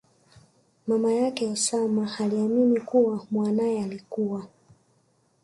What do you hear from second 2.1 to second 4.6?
aliamini kuwa mwanaye alikua